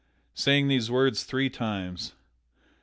[0.33, 2.13] Saying those words three times.